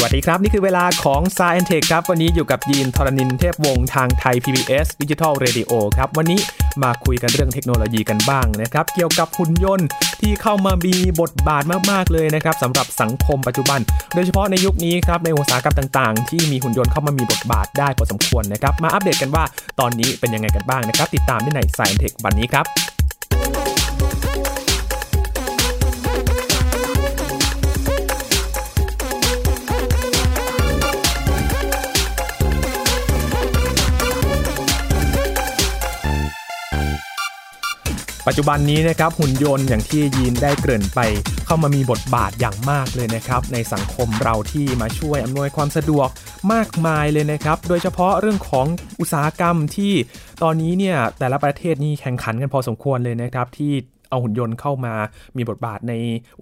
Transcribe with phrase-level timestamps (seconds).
[0.00, 5.72] สวัสดีครับ นี่คือเวลาของ s าย e n t e c h ครับ วันนี้อยู่กับยีนทรณินเทพวงศ์ทางไทย PBS Digital Radio
[5.96, 6.40] ครับ วันนี้
[6.82, 9.86] มาคุยกันเรื่องเทคโนโลยีกันบ้างนะครับ เกี่ยวกับหุ่นยนต์
[10.20, 13.80] ที่เข้ามามีบทบาทมาก ๆ เลยนะครับสำหรับสังคมปัจจุบัน
[14.14, 19.44] โดยเฉพาะในยุคนี้ครับในอุตสาหกรรมต่าง ๆ ที่มีหุ่นยนต์เข้ามามีบทบาทได้พอสมควรนะครับมาอัปเดตกันว่า
[19.80, 22.66] ตอนนี้เป็นยังไงกันบ้างนะครับติดตามได้ใน s าย e n t e c h วันนี้ครับ
[38.30, 41.00] ปัจจุบันนี้นะครับหุ่นยนต์อย่างที่ยีนได้เกริ่นไป
[41.46, 46.08] เข้ามามีบทบาทอย่างมากเลยนะครับ ในสังคมเราที่มาช่วยอำนวยความสะดวก
[46.52, 48.66] มากมายเลยนะครับ โดยเฉพาะเรื่องของ
[49.00, 49.92] อุตสาหกรรมที่
[50.42, 53.72] ตอนนี้เนี่ยแต่ละประเทศนี่แข่งขันกันพอสมควรเลยนะครับที่
[54.10, 54.94] เอาหุ่นยนต์เข้ามา
[55.36, 55.92] มีบทบาทใน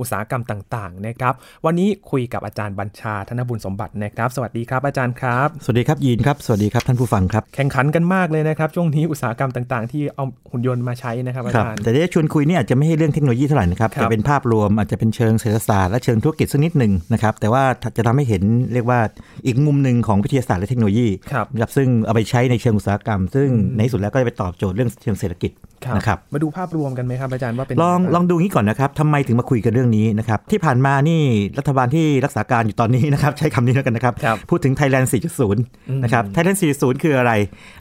[0.00, 1.34] อุตสาหกรรมต่างๆนะครับ
[1.66, 17.64] วันนี้คุยกับอาจารย์บัญชาธนบุญสมบัตินะครับ สวัสดีครับอาจารย์ครับ สวัสดีครับยีนครับ สวัสดีครับท่านผู้ฟังครับ แข่งขันกันมากเลยนะครับ ช่วงนี้อุตสาหกรรมต่างๆ ที่เอาหุ่นยนต์มาใช้นะครับอาครับจารย์แต่ที่จะชวนคุยเนี่ยอาจจะไม่ใช่เรื่องเทคโนโลยีเท่าไหร่นะครับครับจะเป็นภาพรวมอาจจะเป็นเชิงเศรษฐศาสตร์และเชิงธุรกิจสักนิดหนึ่งนะครับแต่ว่า
[17.96, 18.42] จะทำให้เห็น
[18.72, 19.00] เรียกว่า
[19.46, 25.52] อีกมุมหนึ่งของวิทยาศาสตร์และเทคโนโลยีครับนะครับซึ่งเอาไปใช้ในเชิงอุตสาหกรรม ซึ่งในที่สุดแล้วก็จะไปตอบโจทย์เรื่องเชิงเศรษฐกิจ
[25.96, 31.22] นะครับมาดูภาพรวมกันไหมครับอาจารย์ว่าเป็นลองลองดูงี้ก่อนนะครับทำไมถึงมาคุยกันเรื่องนี้นะครับที่ผ่านมานี่
[31.58, 35.06] รัฐบาลที่รักษาการอยู่ตอนนี้นะครับใช้คำนี้แล้วกันนะครับครับพูดถึง Thailand
[35.54, 35.56] 4.0
[36.02, 37.32] นะครับ Thailand 4.0 คืออะไร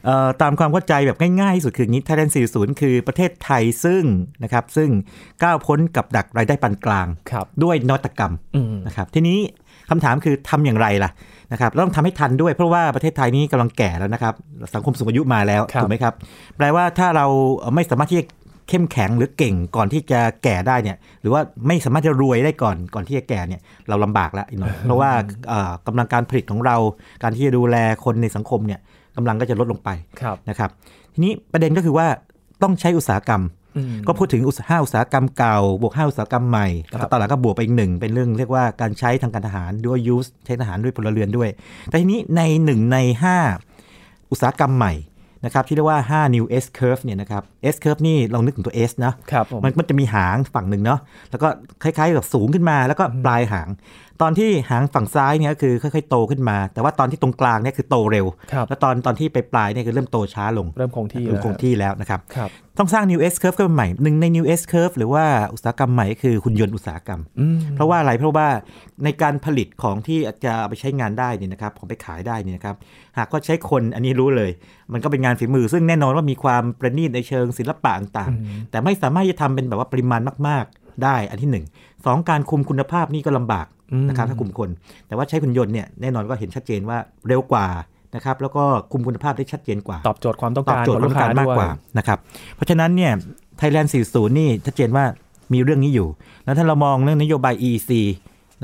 [0.04, 4.02] เอ่อตามความเข้าใจแบบง่ายๆที่สุดคืออย่างนี้ Thailand 4.0 คือประเทศไทยซึ่ง
[4.42, 4.90] นะครับซึ่ง
[5.42, 9.38] ก้าวพ้นกับดักรายได้ปานกลางครับด้วยนวัตกรรมอืมนะครับทีนี้
[9.90, 11.10] คำถามคือทำอย่างไรล่ะ
[11.52, 14.34] นะครับเราต้องทำให้ทันด้วย เพราะว่าประเทศไทยนี้กำลังแก่แล้วนะครับ
[14.74, 16.14] สังคมสูงอายุมาแล้วครับถูกไหมครับ
[16.56, 17.26] แปลว่าถ้าเรา
[17.74, 18.26] ไม่สามารถที่จะ
[18.68, 25.10] เข้มแข็งหรือเก่งก่อนที่จะแก่ได้เนี่ยหรือว่าไม่สามารถจะรวยได้ก่อนก่อนที่จะแก่เนี่ยเราลำบากแล้วอีกหน่อยเพราะว่า
[25.48, 26.76] เอ่อกำลังการผลิตของเรา
[27.22, 28.80] การที่จะดูแลคนในสังคมเนี่ย
[29.16, 29.90] กำลังก็จะลดลงไป
[30.20, 30.70] ครับนะครับ
[31.14, 32.06] ทีนี้ประเด็นก็คือว่า
[32.62, 33.55] ต้องใช้อุตสาหกรรมอืม
[34.06, 41.48] ก็พูดถึงอุตสาหาอุตสาหกรรมเก่า บวกห้าอุตสาหกรรมใหม่ครับแล้วก็ตอนหลังก็บวกไปอีกหนึ่งเป็นเรื่องเรียกว่าการใช้ทางการทหารด้วย use ใช้ทหารด้วยพลเรือนด้วย
[41.88, 42.98] แต่ทีนี้ในหนึ่งใน
[43.64, 44.94] 5อุตสาหกรรมใหม่
[45.44, 47.42] นะครับที่เรียกว่า 5 new S curve เนี่ยนะครับ
[47.74, 51.00] S curve นี่ลองนึกถึงตัว S เนาะครับผมมันมันจะมีหางฝั่งหนึ่งเนาะ
[51.30, 51.48] แล้วก็
[51.82, 53.68] คล้ายๆแบบสูงขึ้นมาแล้วก็ปลายหาง
[54.22, 68.48] ตอนที่หางฝั่งซ้ายเนี่ยก็คือค่อยๆโตขึ้นมา แต่ว่าตอนที่ตรงกลางเนี่ยคือโตเร็วครับแล้วตอนตอนที่ไปปลายเนี่ยคือเริ่มโตช้าลง เริ่มคงที่เริ่มคงที่แล้วนะครับครับต้องสร้าง new S curve ขึ้นมาใหม่หนึ่งใน new S curve หรือว่าอุตสาหกรรมใหม่ก็คือหุ่นยนต์อุตสาหกรรมอืมเพราะว่าอะไรเพราะว่า
[69.04, 72.76] ในการผลิตของที่จะเอาไปใช้งานได้เนี่ยนะครับของไปขายได้เนี่ยนะครับ
[73.16, 74.50] หากก็ใช้คนอันนี้รู้เลย
[74.92, 81.64] มันก็เป็นงานฝีมือ ซึ่งแน่นอนว่ามีความประณีตในเชิงศิลปะต่างๆ แต่ไม่สามารถจะทำเป็นแบบว่าปริมาณมาก ๆ ได้อันที่หนึ่ง
[82.06, 83.66] สองการคุมคุณภาพนี่ก็ลำบาก
[84.08, 84.70] นะครับถ้าคุมคน
[85.06, 86.98] แต่ว่าใช้หุ่นยนต์เนี่ยแน่นอนก็เห็นชัดเจนว่า
[87.28, 87.66] เร็วกว่า
[88.14, 92.18] นะครับแล้วก็คุมคุณภาพได้ชัดเจนกว่า ตอบโจทย์ความต้องตอบการโจทย์ขคองวามลูต้กองค้าการมากด้วยกว่านะครับ
[92.54, 93.12] เพราะฉะนั้นเนี่ย
[93.60, 95.04] Thailand 40 นี่ชัดเจนว่า
[95.52, 96.08] มีเรื่องนี้อยู่
[96.44, 97.90] แล้วถ้าเรามองเรื่องนโยบาย EEC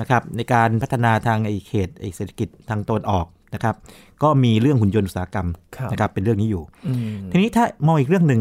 [0.01, 3.75] นะครับในการพัฒนาทางไอเขตไอเศรษฐกิจทางตะวันออกนะครับ
[4.23, 8.41] ก็มีเรื่องหุ่นยนต์อุตสาหกรรมครับนะครับเป็นเรื่องนี้อยู่อืมทีนี้ถ้ามองอีกเรื่องหนึ่ง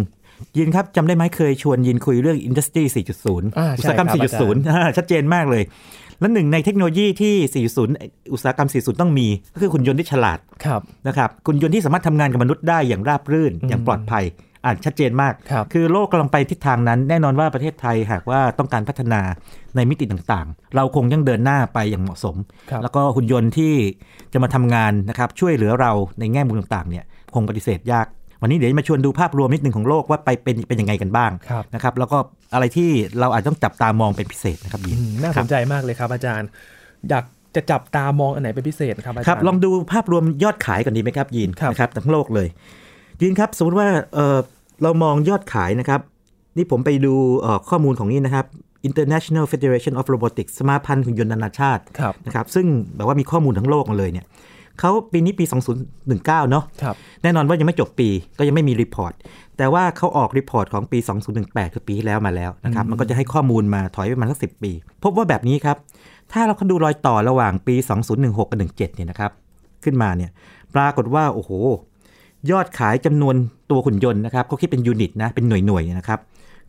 [0.58, 2.84] ยินครับจำได้ไหมเคยชวนยินคุยเรื่อง Industry
[3.22, 5.64] 4.0อ่าใช่อุตสาหกรรมครับอาจารย์4.0อ่าชัดเจนมากเลย
[6.22, 14.26] และหนึ่งในเทคโนโลยีที่ 4.0 อุตสาหกรรม 4.0 ต้องมี ก็คือหุ่นยนต์ที่ฉลาดครับนะครับหุ่นยนต์ที่สามารถทำงานกับมนุษย์ได้อย่างราบรื่น อย่างปลอดภัย
[14.66, 19.22] อ่านชัดเจนมากครับคือโลกกำลังไปทิศทางนั้น แน่นอนว่าประเทศไทยหากว่าต้องการพัฒนา
[19.76, 22.36] ในมิติต่างๆ เราคงยังเดินหน้าไปอย่างเหมาะสม
[22.70, 23.74] ครับแล้วก็หุ่นยนต์ที่
[24.34, 27.04] จะมาทำงานนะครับช่วยเหลือเราในแง่มุมต่างๆเนี่ย
[27.34, 28.08] คงปฏิเสธยาก
[28.42, 32.18] วันนี้เดี๋ยวมาชวนดูภาพรวมนิดหนึ่งของโลกว่าไปเป็นเป็นยังไงกันบ้างครับนะครับแล้วก็
[32.54, 36.48] อะไรที่เราอาจจะต้องจับตามองเป็นพิเศษนะครับยินอืมน่าสนใจมากเลยครับอาจารย์
[37.10, 37.26] อยาก
[37.56, 42.48] จะจับตามองอันไหนเป็นพิเศษครับอาจารย์ครับลองดูภาพรวมยอดขายก่อนดีไหมครับยีนครับนะครับทั้งโลกเลย
[43.22, 44.38] ยีนครับสมมติว่าเออ
[44.84, 46.02] เรามองยอดขายนะครับ
[46.58, 48.46] นี่ผมไปดูเอ่อข้อมูลของนี่นะครับ
[48.90, 52.66] International Federation of Robotics สมาพันธ์หุ่นยนต์นานาชาติครับนะครับซึ่ง
[52.96, 54.26] แบบว่ามีข้อมูลทั้งโลกมาเลยเนี่ย
[54.82, 55.46] เขาปีนี้ปี
[55.92, 59.14] 2019 เนาะครับแน่นอนว่ายังไม่จบปีก็ยังไม่มี report
[59.58, 61.00] แต่ว่าเขาออก report ของปี
[61.36, 64.72] 2018 คือปีที่แล้วมาแล้วนะครับมันก็จะให้ข้อมูลมาถอยไปประมาณสักสิบปี
[65.04, 65.78] พบว่าแบบนี้ครับ
[66.32, 67.76] ถ้าเราดูรอยต่อระหว่างปี
[68.14, 69.32] 2016 กับ 17 เนี่ยนะครับ
[69.84, 70.32] ขึ้นมาเนี่ย
[70.76, 71.52] ปรากฏว่าโอ้โห
[72.52, 73.36] ยอดขายจำนวน
[73.70, 76.20] ตัวหุ่นยนต์นะครับเขาคิดเป็น unit นะเป็นหน่วยหน่วยๆนะครับ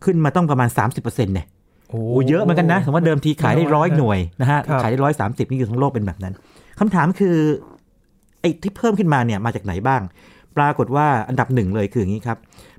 [0.03, 1.45] ขึ้นมาตั้งประมาณ 30%เนี่ย
[1.89, 6.33] โอ้โอ้เยอะเหมือนกันนะสมมติว่าเดิมทีขายได้ร้อยหน่วยนะฮะครับขายได้ร้อยสามสิบนี่คือทั้งโลกเป็นแบบนั้น
[6.79, 7.37] คำถามคือ
[8.43, 10.01] ไอ้ที่เพิ่มขึ้นมาเนี่ยมาจากไหนบ้าง
[10.57, 12.37] ปรากฏว่าอันดับหนึ่งเลยคืออย่างนี้ครับ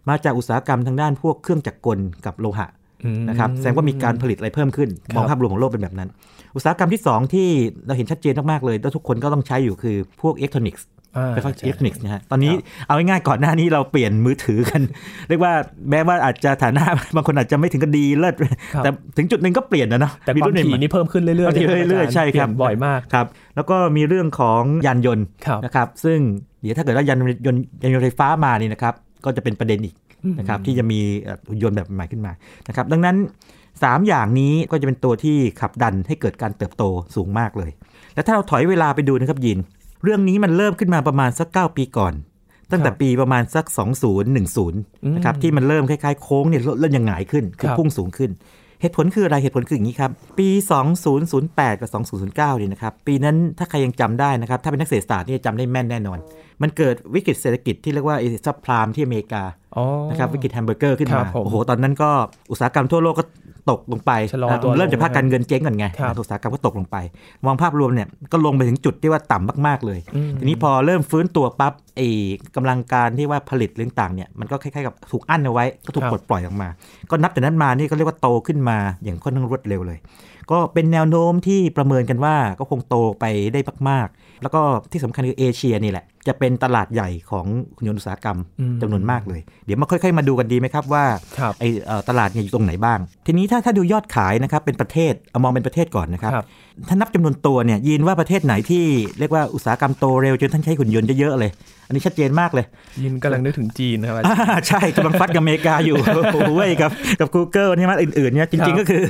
[0.08, 2.68] มาจากอุตสาหกรรมทางด้านพวกเครื่องจักรกลกับโลหะ
[3.04, 6.08] อืมนะครับแสดงว่ามีการผลิตอะไรเพิ่มขึ้นครับมองภาพรวมของโลกเป็นแบบนั้น
[6.56, 7.48] อุตสาหกรรมที่ 2 ที่
[7.86, 10.93] เราเห็นชัดเจนมาก ๆ เลย แล้วทุกคนก็ต้องใช้อยู่คือพวกอิเล็กทรอนิกส์อ่า
[11.30, 14.82] ไฟฟ้าใช่อิเล็กทรอนิกส์นะฮะตอนนี้ครับเอาง่ายๆก่อนหน้านี้เราเปลี่ยนมือถือกัน
[15.28, 15.52] เรียกว่า
[15.90, 16.84] แม้ว่าอาจจะฐานะ
[17.16, 18.34] บางคนอาจจะไม่ถึงกับดีเลิศ
[18.74, 23.26] ครับแต่ถึงจุดหนึ่งก็เปลี่ยนนะเนาะแต่ความรุ่นใหถี่ม่นี่เพิ่มขึ้นเรื่อยๆความถี่เรื่อยๆใช่ครับเปลี่ยนบ่อยมากครับ
[23.56, 26.18] แล้วก็มีเรื่องของยานยนต์ครับนะครับ ซึ่ง
[26.60, 28.94] เดี๋ยวถ้าเกิดว่ายานยนต์ยานยนต์ไฟฟ้ามานี่นะครับ
[29.24, 29.94] ก็จะเป็นประเด็นอีก
[30.38, 32.32] นะครับที่จะมีเอ่อหุ่นยนต์แบบใหม่ขึ้นมา
[32.68, 33.16] นะครับดังนั้น
[33.62, 36.82] 3 อย่างนี้ก็จะเป็นตัวที่ขับดันให้เกิดการเติบโต
[37.14, 37.70] สูงมากเลย
[38.14, 39.58] แล้วถ้าเราถอยเวลาไปดูนะครับยิน
[40.04, 42.14] เรื่องนี้มันเริ่มขึ้นมาประมาณสัก 9 ปีก่อน
[42.70, 43.64] ตั้งแต่ครับปีประมาณสัก
[44.40, 44.70] 2010
[45.14, 48.30] นะครับที่มันเริ่มคล้ายๆโค้งเนี่ยเริ่มยังหงายขึ้นคือครับพุ่งสูงขึ้น
[48.80, 50.48] เหตุผลคืออะไรเหตุผลคืออย่างนี้ครับ ปี
[51.14, 51.90] 2008 กับ
[52.32, 56.18] 2009เนี่ยนะครับปีนั้นถ้าใครยังจำได้นะครับถ้าเป็นนักเศรษฐศาสตร์นี่จำได้แม่นแน่นอน
[56.62, 59.42] มันเกิดวิกฤตเศรษฐกิจที่เรียกว่าไอ้ซับพลามที่อเมริกา
[59.76, 62.10] อ๋อนะครับวิกฤตแฮมเบอร์เกอร์ขึ้นครัมาบผมโอ้โหตอนนั้นก็
[62.50, 63.24] อุตสาหกรรมทั่วโลกก็
[63.70, 66.96] ตกลงไปชะลอตัวเริ่มจากลงภาคการเงินเจ๊งก่อนไงครับอุตสาหกรรมก็ตกลงไป
[67.44, 72.08] มองภาพรวมเนี่ยก็ลงไปถึงจุดที่ว่าต่ำมาก ๆ เลยอืมทีนี้พอเริ่มฟื้นตัวปั๊บไอ้
[72.56, 76.68] กำลังการที่ว่าผลิตเรื่องต่างเนี่ยมันก็คล้ายๆกับถูกอั้นเอาไว้ ก็ถูกครับปลดปล่อยออกมา
[77.10, 79.98] ก็นับแต่นั้นมานี่ก็เรียกว่าโตขึ้นมาอย่างค่อนข้างรวดเร็วเลย
[80.50, 84.60] ก็เป็นแนวโน้มที่ประเมินกันว่าก็คงโตไปได้มากๆ แล้วก็
[84.92, 91.04] ที่สำคัญคือเอเชียนี่แหละ จะเป็นตลาดใหญ่ของหุ่นยนต์อุตสาหกรรมอืมจำนวนมากเลย เดี๋ยวมาค่อย ๆ มาดูกันดีไหมครับว่า
[91.38, 96.46] ครับไอเอ่อตลาดเนี่ยอยู่ตรงไหนบ้าง ทีนี้ถ้าถ้าดูยอดขายนะครับเป็นประเทศเอามองเป็นประเทศก่อนนะครับครับ
[96.88, 98.84] ถ้านับจำนวนตัวเนี่ยยินว่าประเทศไหนที่
[99.18, 101.50] เรียกว่าอุตสาหกรรมโตเร็วจนท่านใช้หุ่นยนต์เยอะๆเลย
[101.86, 102.66] อันนี้ชัดเจนมากเลย
[103.02, 105.96] ยินกำลังนึกถึงจีนนะครับอาจารย์อ่าใช่กำลังฟัดกับอเมริกาอยู่
[106.34, 106.90] โอ้ยกับ
[107.20, 109.02] กับ Google นี่มันอื่นๆเนี่ยจริงๆครับก็คือ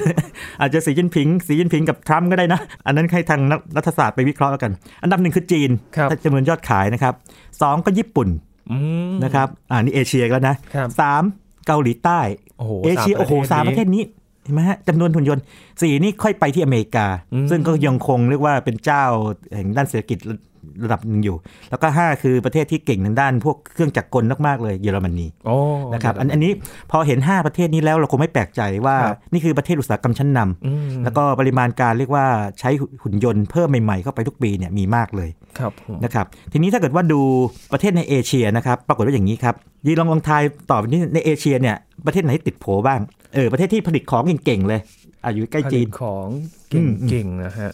[0.61, 4.72] อาจจะสีจิ้นผิงสีจิ้นผิงกับทรัมป์ก็ได้นะ อันนั้นให้ทางนักรัฐศาสตร์ไปวิเคราะห์แล้วกัน
[5.02, 7.14] อันดับหนึ่งคือจีนครับถ้าจำนวนยอดขายนะครับ
[7.62, 8.28] สองก็ญี่ปุ่น
[8.70, 8.76] อื
[9.10, 11.22] มนะครับอ่านี่เอเชียอีกแล้วนะครับสาม
[11.67, 12.20] เกาหลีใต้
[12.58, 14.02] โอ้โหเอเชียโอ้โหสามประเทศนี้
[14.44, 15.43] เห็นไหมฮะจำนวนหุ่นยนต์
[15.81, 19.05] สี่นี่ค่อยไปที่อเมริกาอืมซึ่งก็ยังคงเรียกว่าเป็นเจ้า
[19.55, 20.19] แห่งด้านเศรษฐกิจ
[20.85, 21.37] ระดับหนึ่งอยู่
[21.70, 25.56] แล้วก็ห้าคือประเทศที่เก่งทางด้านพวกเครื่องจักรกลมาก ๆ เลยเยอรมนีโอ้
[25.94, 26.52] นะครับอันอันนี้
[26.91, 32.26] พอเห็น 5 ประเทศนี้แล้วเราคงไม่แปลกใจว่าครับนี่คือประเทศอุตสาหกรรมชั้นนำอืมแล้วก็ปริมาณการเรียกว่า
[32.61, 32.70] ใช้
[33.02, 37.20] หุ่นยนต์เพิ่มใหม่ ๆ เข้าไปทุกปีเนี่ยมีมากเลยครับผมนะครับทีนี้ถ้าเกิดว่าดู
[37.73, 39.55] ประเทศในเอเชียนะครับปรากฏว่าอย่างนี้ครับ
[39.87, 41.76] ยีลองลองทายต่อไปนี้ในเอเชียเนี่ย
[42.06, 43.00] ประเทศไหนติดโผบ้าง
[43.34, 44.81] เออ ประเทศที่ผลิตของเก่งๆเลย
[45.25, 46.26] อะอยู่ใกล้จีนผลิตของ
[46.75, 47.72] อืมเก่งๆนะฮะ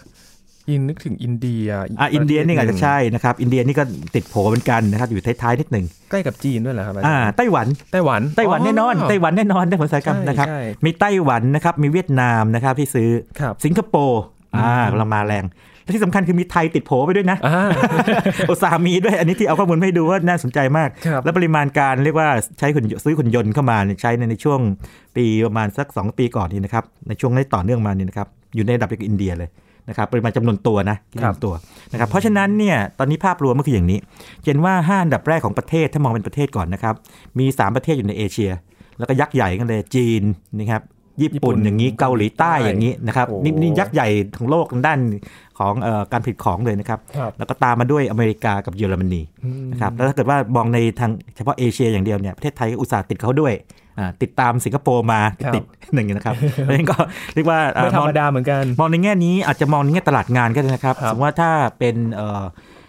[0.71, 1.67] ยินนึกถึงอินเดีย
[2.01, 3.85] อะอินเดียนี่อาจจะประเทศหงใช่นะครับ อินเดียนี่ก็
[4.15, 13.11] ติดโผเหมือนกันนะครับ อยู่ท้ายๆนิดหนึ่งใกล้กับจีนด้วยเหรอครับอาจารย์อ่าไต้หวันไต้หวันไต้หวันแน่นอนไต้หวันแน่นอนได้ผลอุตสาหกรรมใช่นะครับใช่มีไต้หวันนะครับมีเวียดนามนะครับที่ซื้อ
[13.41, 14.23] ครับสิงคโปร์
[14.57, 15.55] อ่ากำลังมาแรงและ
[15.95, 17.69] ที่สำคัญคือมีไทยติดโผไปด้วยนะอ่า
[18.51, 22.29] อุตสาห์มีด้วยอันนี้ที่เอาข้อมูลมาให้ดูว่าน่าสนใจมากครับและปริมาณการเรียกว่า
[22.59, 24.61] ใช้หุ่นยนต์ซื้อหุ่นยนต์เข้ามาเนี่ยใช้ในในช่วง
[25.17, 29.49] ปีประมาณสัก 2 ปีก่อนนี่นะครับในช่วงที่ต่อเนื่องมานี่นะครับอยู่ในระดับเดียวกับอินเดียเลย
[29.89, 31.55] นะครับปริมาณจำนวนตัวนะจำนวนตัว
[31.93, 33.99] นะครับเพราะฉะนั้นเนี่ยตอนนี้ภาพรวมก็คืออย่างนี้
[34.45, 36.95] เห็นว่าห้าอันดับแรกของประเทศถ้ามองเป็นประเทศก่อนนะครับ
[37.39, 38.51] มี 3 ประเทศอยู่ในเอเชีย
[38.99, 40.23] แล้วก็ยักษ์ใหญ่กันเลยจีน
[40.59, 40.83] นะครับ
[41.23, 44.09] ญี่ปุ่นอย่างนี้เกาหลีใต้อย่างนี้นะครับโอ้นี่นี่ยักษ์ใหญ่
[44.39, 44.99] ของโลกทางด้าน
[45.59, 53.55] ของเอ่อการผลิตของเลยนะครับครับ แล้วก็ตามมาด้วยอเมริกากับเยอรมนีอืมนะครับแล้วถ้าเกิดว่ามองในทางเฉพาะเอเชียอย่างเดียวเนี่ยประเทศไทยก็อุตส่าห์ติดเขาด้วย
[53.99, 55.65] อ่าติดตามสิงคโปร์มาครับติด
[55.95, 56.97] หนึ่งนะครับเพราะฉะนั้นก็
[57.35, 62.43] เรียกว่าอ่าไม่ธรมองรมดาเหมือนกัน มองในแง่นี้อาจจะมองในแง่ตลาดงานก็ได้นะครับครับสมมติว่าถ้าเป็นเอ่อ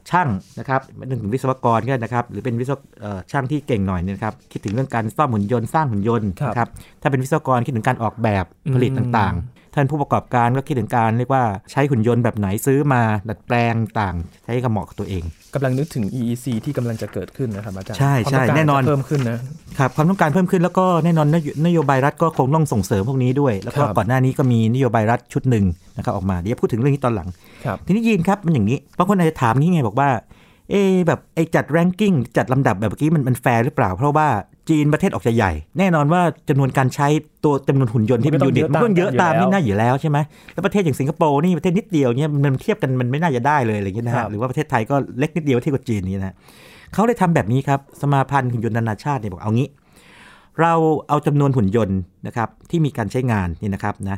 [0.09, 0.27] ช่าง
[0.59, 6.69] นะครับไม่ต้องถึงวิศวกรก็ได้นะครับ หรือเป็นวิศวเอ่อช่างที่เก่งหน่อยเนี่ยนะครับ คิดถึงเรื่องการซ่อมหุ่นยนต์สร้างหุ่นยนต์ครับนะครับ
[7.01, 15.23] ถ้าเป็นวิศวกรคิดถึงการออกแบบผลิตอืมต่างๆ ท่านผู้ประกอบการก็คิดถึงการเรียกว่าใช้หุ่นยนต์แบบไหนซื้อมาดัดแปลงต่างใช้กับเหมาะกับตัวเอง
[15.53, 19.39] กำลังนึกถึง EEC ที่กำลังจะเกิดขึ้นนะครับอาจารย์ใช่ใช่ความต้งการแน่นอนจะเพิ่มขึ้นนะ
[19.79, 25.65] ครับความต้องการเพิ่มขึ้นแล้วก็แน่นอนนโยนโยบายรัฐก็คงต้องส่งเสริมพวกนี้ด้วย แล้วก็ครับก่อนหน้านี้ก็มีนโยบายรัฐชุดหนึ่ง
[25.97, 27.29] นะครับออกมาเดี๋ยวพูดถึงเรื่องนี้ตอนหลัง
[27.65, 30.09] ครับทีนี้ยีนครับมันอย่างนี้บางคนอาจจะถามงี้ไงบอกว่า
[30.69, 34.27] เอ๊ะแบบไอ้จัด ranking จัดลำดับแบบเมื่อกี้มันมันแฟร์หรือเปล่า เพราะว่า
[34.71, 37.07] จีนประเทศออกจะใหญ่ แน่นอนว่าจำนวนการใช้
[37.43, 40.17] ตัวจำนวนหุ่นยนต์ที่เป็น unit มันก็เยอะตามนี่น่าอยู่แล้วใช่ไหม
[40.53, 46.35] แล้วประเทศอย่างสิงคโปร์นี่ประเทศนิดเดียวเนี่ยมันเทียบกันมันไม่น่าจะได้เลยอะไรอย่างเงี้ยนะครับฮะหรือว่าประเทศไทยก็เล็กนิดเดียวเทียบกับจีนนี่นะ
[46.93, 49.67] เขาเลยทำแบบนี้ครับสมาพันธ์หุ่นยนต์นานาชาติเนี่ยบอกเอางี้
[50.61, 50.73] เรา
[51.09, 54.17] เอาจำนวนหุ่นยนต์นะครับที่มีการใช้งานนี่นะครับนะ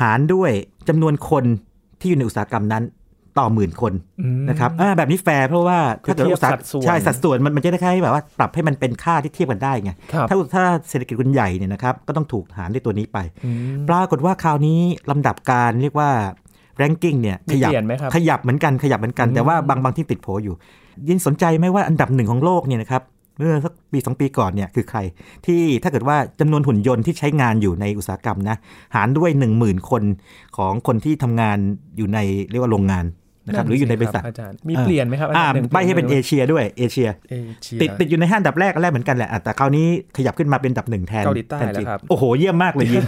[0.00, 0.50] หารด้วย
[0.88, 1.44] จำนวนคน
[2.00, 2.84] ที่อยู่ในอุตสาหกรรมนั้น
[3.38, 16.10] ต่อหมื่นคนอืมนะครับอ่าแบบนี้แฟร์เพราะว่าคือถ้าเกิดว่าอุตสาหเทียบสัดส่วนใช่สัดส่วนมันมันจะได้คล้ายๆแบบว่าปรับให้มันเป็นค่าที่เทียบกันได้ไงครับถ้าถ้าเศรษฐกิจคุณใหญ่เนี่ยนะครับก็ต้องถูกหารด้วยตัวนี้ไปอืมปรากฏว่าคราวนี้ลำดับการเรียกว่า
[16.80, 20.54] ranking เนี่ยมีขยับเปลี่ยนไหมครับขยับเหมือนกันขยับเหมือนกันอืมแต่ว่าบางบางที่ติดโผอยู่
[21.08, 23.02] ยินสนใจไหมว่าอันดับหนึ่งของโลกเนี่ยนะครับ
[23.40, 24.98] เมื่อสักปี2ปีก่อนเนี่ยคือใคร
[25.46, 28.56] ที่ถ้าเกิดว่าจำนวนหุ่นยนต์ที่ใช้งานอยู่ในอุตสาหกรรมนะ
[28.94, 30.02] หารด้วย 1 0,000 คน
[30.56, 31.58] ของคนที่ทำงาน
[31.96, 32.18] อยู่ใน
[32.50, 33.06] เรียกว่าโรงงาน
[33.46, 43.04] นะครับหรืออยู่ในบริษัทอาจารย์มีเปลี่ยนไหมครับอ่าอาจารย์ใบให้เป็นเอเชียด้วยเอเชียเอเชียติดติดอยู่ในห้าอันดับแรกอันแรกเหมือนกันแหละอะแต่คราวนี้ขยับขึ้นมาเป็นอันดับหนึ่งแทนเกาหลีใต้แทนจีนแล้วครับโอ้โหเยี่ยมมากเลยยิน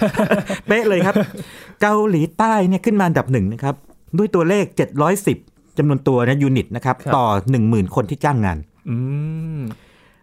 [0.69, 1.15] เป๊ะเลยครับ
[1.83, 3.75] เกาหลีใต้เนี่ยขึ้นมาอันดับหนึ่งนะครับ
[4.19, 4.65] ด้วยตัวเลข
[5.23, 7.27] 710จำนวนตัวนะยูนิตนะครับครับต่อ
[7.61, 8.59] 10,000 คนที่จ้างงาน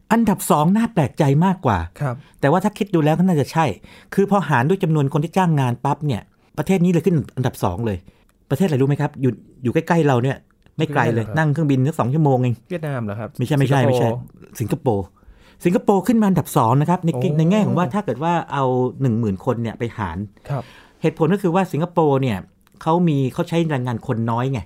[0.09, 3.65] อืมอันดับ2น่าแปลกใจมากกว่าครับแต่ว่าถ้าคิดดูแล้วก็น่าจะใช่
[4.13, 6.21] คือพอหารด้วยจำนวนคนที่จ้างงานปั๊บเนี่ย
[6.57, 7.97] ประเทศนี้เลยขึ้นอันดับ2เลย
[8.49, 9.31] ประเทศอะไรรู้ไหมครับ อยู่
[9.63, 10.37] อยู่ใกล้ๆเราเนี่ย
[10.77, 14.09] ไม่ไกลเลยครับนั่งเครื่องบินสักสองชั่วโมงเองเวียดนามเหรอครับไม่ใช่ไม่ใช่ไม่ใช่
[14.59, 15.05] สิงคโปร์
[15.65, 18.65] สิงคโปร์สิงคโปร์ขึ้นมาอันดับสองนะครับในโอ้ในแง่ของว่าถ้าเกิดว่าเอา
[19.01, 20.17] 1 0,000 คนเนี่ยไปหาร
[20.49, 20.63] ครับ
[21.01, 22.37] เหตุผลก็คือว่าสิงคโปร์เนี่ย
[22.81, 24.59] เขามีเขาใช้แรงงานคนน้อยไง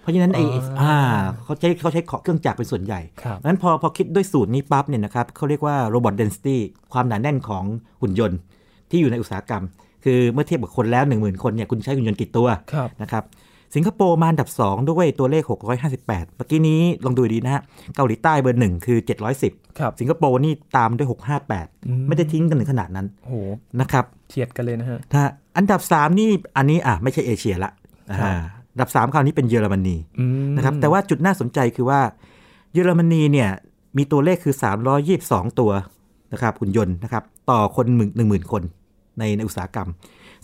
[0.00, 0.96] เพราะฉะนั้นไอ้อ่าอ่า
[1.44, 6.56] เขาใช้เขาใช้เครื่องจักรเป็นส่วนใหญ่ครับงั้นพอพอคิดด้วยสูตรนี้ปั๊บเนี่ยนะครับเขาเรียกว่า robot density
[6.92, 7.64] ความหนาแน่นของ
[8.00, 8.38] หุ่นยนต์
[8.90, 9.64] ที่อยู่ในอุตสาหกรรม
[10.04, 13.24] คือเมื่อเทียบกับคนแล้ว 1 0,000 คนเนี่ยคุณใช้หุ่นยนต์กี่ตัวครับนะครับ
[13.74, 17.62] สิงคโปร์มาอันดับ 2 ด้วยตัวเลข 658 เมื่อกี้นี้ลองดูดีนะฮะ
[17.96, 18.98] เกาหลีใต้เบอร์หนึ่งคือ
[19.38, 21.18] 710ครับสิงคโปร์นี่ตามด้วยอืม
[22.06, 23.34] 658 ไม่ได้ทิ้งกันถึงขนาดนั้นโอ้โห
[23.80, 25.22] นะครับเทียดกันเลยนะฮะถ้า
[25.56, 27.72] อันดับ 3 นี่อันนี้อะไม่ใช่เอเชียละ
[28.78, 32.00] ครับอ่าอันดับ3คราวนี้เป็นเยอรมนีอืมนะครับแต่ว่าจุดน่าสนใจคือว่า
[32.72, 33.50] เยอรมนีเนี่ย
[33.96, 34.54] มีตัวเลขคือ
[35.06, 35.70] 322 ตัว
[36.32, 37.86] นะครับหุ่นยนต์นะครับต่อคน
[38.16, 38.62] หนึ่งหมื่นคน
[39.18, 39.88] ในในอุตสาหกรรม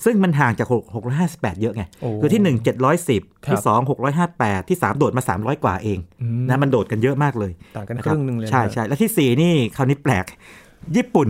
[0.04, 0.68] ซึ่งมันห่างจาก
[1.14, 3.88] 658 เยอะไงโอ้คือที่ 1 710ครับที่ 2
[4.20, 10.24] 658 ที่ 3 โดดมา 300 กว่าเองอืมนะมันโดดกันเยอะมากเลยต่างกันนะครึ่งหนึ่งเลยนะใช่ใช่แล้วที่ 4 นี่คราวนี้แปลก
[10.96, 11.28] ญี่ปุ่น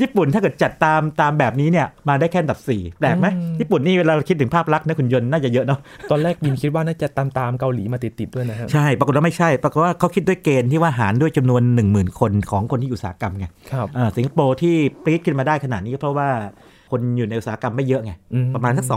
[0.00, 3.26] ญี่ปุ่นถ้าเกิดจัดตามตามแบบนี้เนี่ยมาได้แค่อันดับ4แปลกไหม
[3.60, 14.74] ญี่ปุ่นนี่เวลาเราคิดถึงภาพลักษณ์นะคุณยนต์น่าจะเยอะเนาะตอนแรกยินคิดว่าน่าจะตามตามๆเกาหลีมาติดๆด้วยนะฮะใช่ปรากฏว่าไม่ใช่ ปรากฏว่าเขาคิดด้วยเกณฑ์ที่ว่าหารด้วยจำนวน 1 0,000 คนของคนที่อยู่อุตสาหกรรมไงครับอ่าสิงคโปร์ที่
[15.04, 16.28] ปี๊ดขึ้นมาได้ขนาดนี้ก็เพราะว่า
[16.90, 18.94] คนอยู่ในอุตสาหกรรมไม่เยอะไงอืมประมาณสัก2 4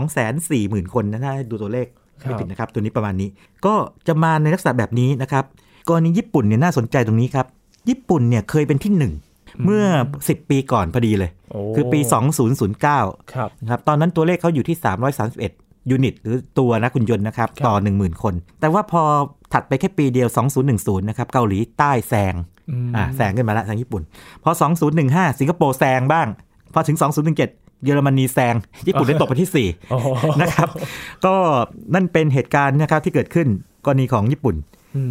[0.50, 1.86] 0 0 0คนนะถ้าดูตัวเลข
[2.22, 3.28] ครับไม่ผิดนะครับตัวนี้ประมาณนี้
[3.66, 3.74] ก็
[4.08, 5.44] จะมาในลักษณะแบบนี้นะครับ
[5.88, 7.46] กรณีญี่ปุ่นเนี่ยน่าสนใจตรงนี้ครับ
[7.88, 9.12] ญี่ปุ่นเนี่ยเคยเป็นที่หนึ่ง
[9.64, 9.84] เมื่อ
[10.20, 12.00] 10 ปีก่อนพอดีเลยโอ้คือปี
[12.66, 14.76] 2009ครับนะครับตอนนั้นตัวเลขเขาอยู่ที่
[15.32, 19.02] 331 ยูนิต หรือตัวนะคุณยนต์นะครับครับต่อ 10,000 คน แต่ว่าพอ
[19.52, 20.28] ถัดไปแค่ปีเดียว
[20.68, 22.34] 2010 นะครับ เกาหลีใต้แซง
[22.84, 24.02] มอ่าแซงขึ้นมาแล้วแซงญี่ปุ่น
[24.44, 24.50] พอ
[24.96, 26.26] 2015 สิงคโปร์แซงบ้าง
[26.74, 27.36] พอถึง 2017
[27.84, 28.54] เยอรมนีแซง
[28.86, 29.50] ญี่ปุ่นได้ตกไปที่
[29.90, 30.68] โอ้โห4นะครับ
[31.24, 31.34] ก็
[31.94, 33.48] นั่นเป็นเหตุการณ์นะครับที่เกิดขึ้น
[33.84, 34.54] กรณีของญี่ปุ่น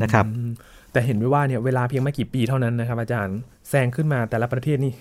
[0.04, 0.52] นะครับอืม
[0.94, 3.38] แต่เห็นไว้ว่าเนี่ยเวลาเพียงไม่กี่ปีเท่านั้นนะครับอาจารย์
[3.70, 4.92] แซงขึ้นมาแต่ละประเทศนี่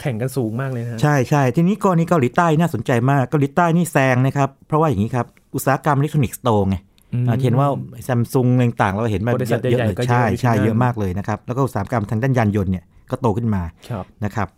[0.00, 6.76] แข่งกันสูงมากเลยนะฮะใช่ใช่ทีนี้กรณีเกาหลีใต้น่าสนใจมากเกาหลีใต้นี่แซงนะครับ เพราะว่าอย่างนี้ครับ อุตสาหกรรมอิเล็กทรอนิกส์โตไง
[7.12, 7.68] อืมอ่าเห็นว่า
[8.08, 14.48] ซัมซุงต่างๆ เราเห็นมาบริษัทเยอะใหญ่ๆเลยๆก็เยอะใช่อยู่ที่ใช่นั่นเยอะมากเลยนะครับ แล้วก็อุตสาหกรรมทางด้านยานยนต์เนี่ยก็โตขึ้นมาครับนะครับ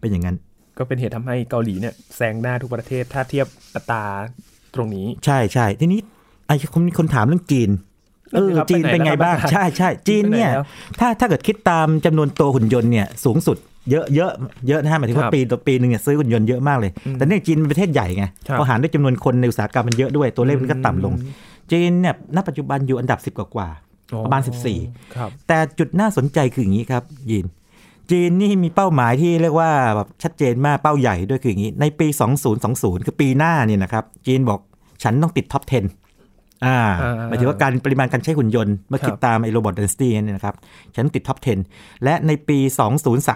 [0.00, 0.36] เป็นอย่างนั้น
[0.78, 4.04] ก็เป็นเหตุทำให้เกาหลีเนี่ยแซงหน้าทุกประเทศถ้าเทียบอัตรา
[4.74, 6.00] ตรงนี้ ใช่ใช่ทีนี้
[6.46, 7.70] ไอ้คนมีคนถามเรื่องจีน
[8.34, 10.64] เออนั่นสิครับจีนไปไหนเป็นไงแล้วครับบ้างอาจารย์ใช่ใช่จีนเนี่ยไปไหนแล้ว
[11.00, 13.56] ถ้าถ้าเกิดคิดตามจำนวนตัวหุ่นยนต์เนี่ยสูงสุด
[13.90, 14.32] เยอะเยอะ
[14.68, 21.32] เยอะนะฮะหมายถึงคว่ารับปีต่อปีหนึ่งเนี่ยซื้อหุ่นยนต์เยอะมากเลยอืมแต่เนี่ยจีนเป็นประเทศใหญ่ไงครับพอหารด้วยจำนวนคนในอุตสาหกรรมมันเยอะด้วยตัวเลขมันก็ต่ำลงอืม
[21.72, 23.68] จีนเนี่ยณปัจจุบันอยู่อันดับ 10 กว่ากว่า
[24.12, 24.56] อ๋อประมาณครับ
[24.88, 27.46] 14แต่จุดน่าสนใจคืออย่างนี้ครับยิน
[28.10, 32.06] จีนนี่มีเป้าหมายที่เรียกว่าแบบชัดเจนมากเป้าใหญ่ด้วยคืออย่างนี้ในปี
[32.56, 34.60] 2020 คือปีหน้าเนี่ยนะครับจีนบอก
[35.02, 36.05] ฉันต้องติด top 10
[36.64, 40.54] อ่าอ่าหมายถึงว่าการปริมาณการใช้หุ่นยนต์ เมื่อครับคิดตามไอ้ robot density เนี่ยนะครับ
[40.94, 41.38] ฉันต้องติด top
[41.70, 42.58] 10 และในปี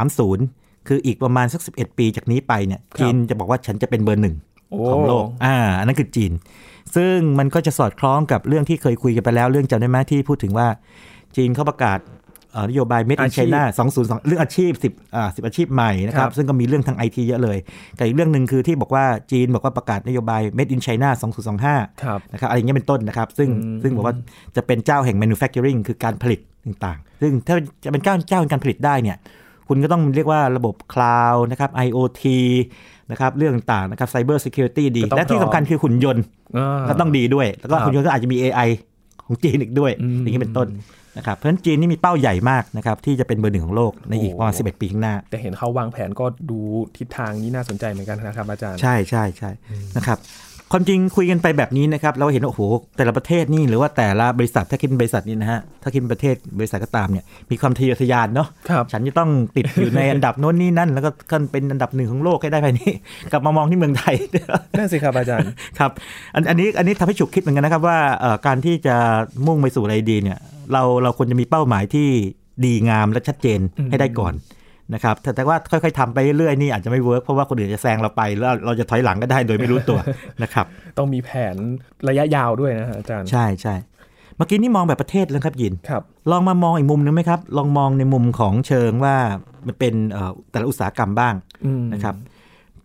[0.04, 4.36] 2030 คืออีกประมาณสัก 11 ปีจากนี้ไปเนี่ยจีนจะบอกว่าฉันจะเป็นเบอร์หนึ่ง
[4.70, 6.32] โอ้ของโลกอ่าอันนั้นคือจีน
[6.96, 10.68] ซึ่งมันก็จะสอดคล้องกับเรื่องที่เคยคุยกันไปแล้วเรื่องจำได้ไหมที่พูดถึงว่า
[11.36, 12.19] จีนเขาประกาศเอ่อ
[12.68, 13.62] นโยบาย Made in อาชีพ China
[13.94, 17.58] 202 เรื่องอาชีพ 10อ่า10 อาชีพใหม่นะคครัรับบซึ่งก็มีเรื่องทางไอทีเยอะเลย
[17.96, 21.08] แต่อีกเรื่องหนึ่งคือที่บอกว่าจีนบอกว่าประกาศนโยบาย Made in China
[21.56, 24.14] 2025ครับนะครับอะไรอย่างเงี้ยเป็นต้นนะครับ ซึ่งอืมซึ่งบอกว่า
[24.56, 27.54] จะเป็นเจ้าแห่ง manufacturing คือการผลิตต่างๆ ซึ่งถ้า
[27.84, 29.16] จะเป็นเจ้าเจ้าแห่งการผลิตได้เนี่ย
[29.68, 32.24] คุณก็ต้องเรียกว่าระบบคลาวด์นะครับ IoT
[33.10, 36.24] นะครับเรื่องต่างๆนะครับ Cyber Security ดีก็ต้องและที่สำคัญคือหุ่นยนต์
[36.56, 38.68] อ่าก็ต้องดีด้วย แล้วก็ครับหุ่นยนต์ก็อาจจะมี AI
[39.24, 40.68] ของจีนอีกด้วยอืมอย่างนี้เป็นต้น
[41.20, 46.58] นะครับเพราะฉะนั้นจีนนี่มีเป้าใหญ่มากนะครับที่จะเป็นเบอร์หนึ่งของโลกในอีกโอ้ประมาณ11ปีข้างหน้า แต่เห็นเขาวางแผนก็ดู
[46.96, 49.50] ทิศทางนี้น่าสนใจเหมือนกันนะครับอาจารย์ ใช่ใช่ใช่
[49.96, 50.18] นะครับ
[50.72, 52.62] ความจริงคุยกันไปแบบนี้นะครับ เราเห็นว่าโอ้โห
[52.96, 62.80] แต่ละประเทศนี่หรือว่าแต่ละบริษัทถ้าคิดเป็นบริษัทนี่นะฮะถ้าคิดเป็นประเทศบริษัทก็ตามเนี่ยมีความทะเยอทะยานเนาะครับฉันจะต้องติดอยู่ในอันดับโน้นนี่นั่น แล้วก็ขึ้นเป็นอันดับหนึ่งของโลกให้ได้ภายใน
[63.32, 64.14] กลับมามองที่เมืองไทย
[64.78, 65.90] นั่นสิครับอาจารย์ครับ
[66.34, 68.96] อันอันนี้อันนี้ทำให้ฉุกคิดเหมือนกันนะครับว่าเอ่อการที่จะ
[69.46, 70.38] มุ่งไปสู่อะไรดีเนี่ย
[70.72, 72.08] เราเราควรจะมีเป้าหมายที่
[72.64, 74.34] ดีงามและชัดเจนอืมให้ได้ก่อน
[74.94, 79.98] นะครับแต่แต่ว่าค่อยๆทำไปเรื่อยๆนี่อาจจะไม่ work เพราะว่าคนอื่นจะแซงเราไปแล้วเราจะถอยหลังก็ได้โดยไม่รู้ตัว
[80.42, 80.66] นะครับ
[80.98, 81.56] ต้องมีแผน
[82.08, 83.74] ระยะยาวด้วยนะฮะอาจารย์ ใช่ใช่
[84.36, 89.16] เมื่อกี้นี่มองแบบประเทศแล้วครับยินครับลองมามองอีกมุมนึงไหมครับ ลองมองในมุมของเชิงว่า
[89.66, 92.14] มันเป็นเอ่อแต่ละอุตสาหกรรมบ้างอืมนะครับ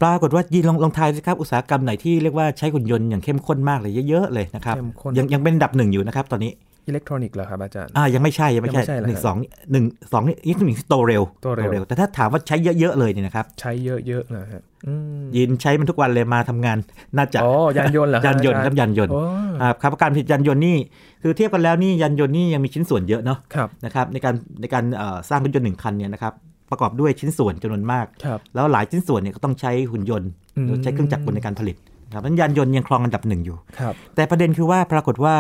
[0.02, 6.52] ปรากฏว่ายินลองลองทายสิครับอุตสาหกรรมไหนที่เรียกว่าใช้หุ่นยนต์อย่างเข้มข้นมากเลยเยอะๆเลยนะครับเข้มข้นยังยังเป็นอันดับหนึ่งอยู่นะครับตอนนี้
[6.88, 9.38] อิเล็กทรอนิกส์เหรอครับอาจารย์อ่ายังไม่ใช่ยังไม่ใช่ยังไม่ใช่เหรอหนึ่งฮะสอง
[9.72, 16.78] หนึ่งสองนี่อีกหนึ่งโตเร็วโตเร็ว แต่ถ้าถามว่าใช้เยอะๆเลยเนี่ยนะครับ ใช้เยอะๆนะฮะอืมยินใช้มันทุกวันเลยมาทำงาน
[17.18, 19.22] น่าจะอ๋อยานยนต์เหรอฮะยานยนต์ครับอจรยานยนต์โอ้
[19.62, 20.78] อ่าครับการผลิตยานยนต์นี่
[21.24, 26.34] คือเทียบกันแล้วนี่ยานยนต์นี่ยังมีชิ้นส่วนเยอะเนาะครับนะครับในการในการเอ่อสร้างรถยนต์หนึ่งคันเนี่ยนะครับ
[26.70, 31.76] ประกอบด้วยชิ้นส่วนจำนวนมากครับแล้วหลายชิ้นส่วนเนี่ยก็ต้องใช้หุ่นยนต์อืมหรือใช้เครื่องจักรกลในการผลิต
[32.08, 35.36] นะครับนั้นยานยนต์ยังครองอันดับหนึ่งอยู่ครับแต่ประเด็นคือว่าปรากฏว่า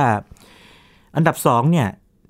[1.15, 1.87] อันดับสองเนี่ย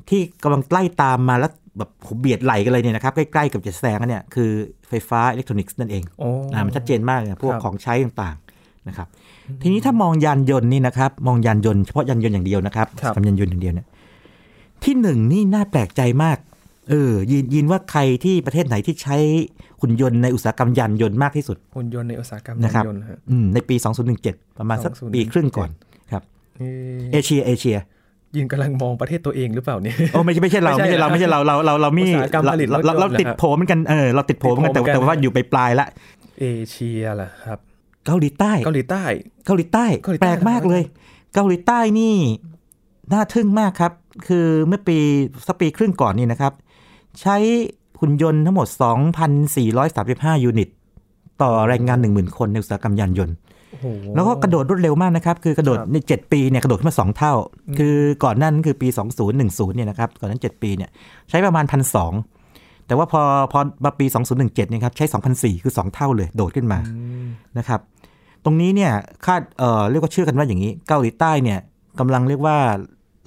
[0.10, 4.50] ที่กำลังไล่ตามมาแล้วแบบโหเบียดไหลกันเลยเนี่ยนะครับ ใกล้ๆกับจะแซงกันเนี่ยคือ
[4.90, 9.08] ไฟฟ้าอิเล็กทรอนิกส์นั่นเองโอ้อ่ามันชัดเจนมากเลยพวกครับของใช้ต่างๆนะครับ
[9.62, 13.88] ทีนี้ถ้ามองยานยนต์นี่นะครับ มองยานยนต์เฉพาะยานยนต์อย่างเดียวนะครับครับทำยานยนต์อย่างเดียวเนี่ย
[14.84, 16.38] ที่หนึ่งนี่น่าแปลกใจมาก
[16.90, 19.18] เออยินยินว่าใครที่ประเทศไหนที่ใช้
[19.82, 23.76] หุ่นยนต์ในอุตสาหกรรมยานยนต์มากที่สุดหุ่นยนต์ในอุตสาหกรรมนะยาครับนยนต์ฮะอืมในปี
[24.18, 25.70] 2017 ประมาณสัก2017ปีครึ่งก่อน
[26.12, 26.24] ครับ
[26.58, 27.78] เอ๊ะเอเชียเอเชีย
[28.36, 35.88] ยินกำลังมองประเทศตัวเองหรือเปล่าเนี่ยโอ้ไม่ใช่ไม่ใช่เราไม่ไม่ใช่ใช่เราไม่ใช่เราเราเราเรามีอุตสาหกรรมผลิตรถยนต์เราเราเหรอติดโผล่เหมือนกันเออเราติดโผล่เหมือนกันแต่ติดโผล่เหมือนกันแต่ว่าอยู่ไปปลายๆละ
[36.40, 37.60] เอเชียเหรอครับ
[38.06, 39.04] เกาหลีใต้เกาหลีใต้
[39.46, 40.84] เกาหลีใต้เกาหลีใต้แปลกมากเลย
[41.34, 42.16] เกาหลีใต้นี่
[43.14, 43.94] น่าทึ่งมากครับ
[44.28, 44.98] คือเมื่อปี
[45.48, 46.54] สักปีครึ่งก่อนนี่นะครับ
[47.22, 47.38] ใช้
[48.00, 48.68] หุ่นยนต์ทั้งหมด
[49.56, 50.70] 2,435 ยูนิต
[51.42, 53.45] ต่อแรงงาน 10,000 คนในอุตสาหกรรมยานยนต์โอ้โห
[54.16, 57.34] แล้วก็กระโดดรวดเร็วมากนะครับ คือกระโดดครับใน 7 ปีเนี่ยกระโดดขึ้นมา 2 เท่า
[57.78, 60.90] คือก่อนหนั้นคือปี 2010เนี่ยนะครับ ก่อนนั้น 7 ปีเนี่ย
[61.30, 61.66] ใช้ประมาณ
[62.26, 65.06] 1,200แต่ว่าพอพอมาปี 2017เนี่ยครับใช้
[65.36, 66.94] 2,004คือ 2 เท่าเลยโดดขึ้นมาอื
[67.26, 67.28] ม
[67.58, 67.80] นะครับ
[68.46, 68.92] ตรงนี้เนี่ย
[69.26, 71.60] คาดเอ่อเรียกว่าเชื่อกันว่าอย่างนี้ เกาหลีใต้เนี่ย
[72.00, 72.58] กำลังเรียกว่า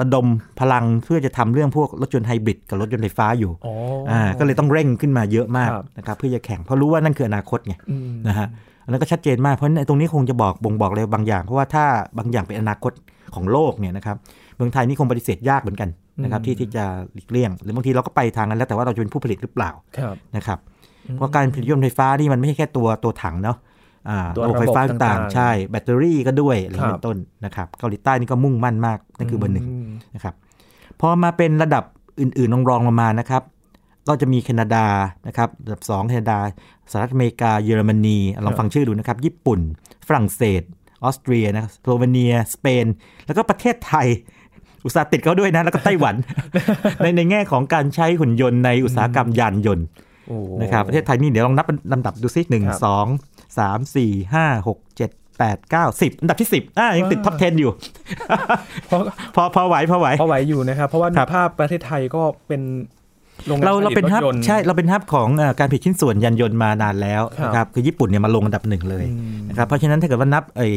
[0.01, 0.27] ระดม
[0.61, 3.75] พลังเพื่อจะทำเรื่องพวกรถยนต์ไฮบริดกับรถยนต์ไฟฟ้าอยู่อ๋อ
[4.11, 8.49] อ่าก็เลยต้องเร่งขึ้นมาเยอะมากครับนะครับเพื่อจะแข่งเพราะรู้ว่านั่นคืออนาคตไงอืมนะฮะ
[8.89, 11.85] อันนั้นก็ชัดเจนมากเพราะฉะนั้นตรงนี้คงจะบอกบ่งบอกอะไรบางอย่าง เพราะว่าถ้า
[12.19, 12.93] บางอย่างเป็นอนาคต
[13.35, 14.17] ของโลกเนี่ยนะครับ
[14.57, 15.89] เมืองไทยนี่คงปฏิเสธยากเหมือนกัน
[16.23, 20.59] นะครับที่ที่จะหลีกเลี่ยง หรือบางทีเราก็ไปทางนั้นแล้วแต่ว่าเราจะเป็นผู้ผลิตหรือเปล่าครับนะครับ
[21.17, 23.57] เพราะการผลิตรถยนต์ไฟฟ้านี่มันไม่ใช่แค่ตัวตัวถังเนาะ
[24.09, 30.35] อ่าตัวระบบไฟฟ้าระบบต่าต่างงๆๆใช่ แบตเตอรี่ก็ด้วยอะไรอย่างนี้ครับเป็นต้นนะครับเกาหลีใต้นี่ก็มุ่งมั่นมากนั่นคือเบอร์หนึ่งมนะครับ
[31.01, 31.85] พอมาเป็นระดับ
[32.21, 33.43] อื่นๆรองๆลงมานะครับ
[34.09, 34.87] ก็จะมีแคนาดา
[35.27, 36.39] นะครับระดับ2แคนาดา
[36.91, 39.61] สหรัฐอเมริกาเยอรมนีลองฟังชื่อดูนะครับ ญี่ปุ่น
[40.09, 40.63] ฝรั่งเศส
[41.05, 42.87] ออสเตรียนะครับสโลเวเนีย สเปน
[43.27, 44.07] แล้วก็ประเทศไทย
[44.85, 46.15] อุตส่าห์ติดเขาด้วยนะ แล้วก็ไต้หวัน
[47.03, 49.87] ในในแง่ของการใช้หุ่นยนต์ในอุตสาหกรรมยานยนต์
[50.29, 53.07] โอ้นะครับประเทศไทยนี่เดี๋ยวลองนับเป็นลำดับดูซิหนึ่งครับสอง
[53.59, 57.71] สามสี่ห้าหกเจ็ดแปดเก้าสิบอันดับที่สิบอ่ายังติด top 10 อยู่
[58.87, 59.03] เพราะ
[59.35, 62.98] พอพอไหวพอไหวเพราะไหวอยู่นะครับ เพราะว่าครับภาพประเทศไทยก็เป็นโรงงาน
[63.65, 70.69] เราเราเป็น hub ผลิตรถยนต์ใช่เราเป็น hub ของเอ่อการผลิตชิ้นส่วนยานยนต์มานานแล้วครับนะครับคือญี่ปุ่นเนี่ยมาลงอันดับหนึ่งเลยอืมนะครับเพราะฉะนั้นถ้าเกิดว่านับไอ้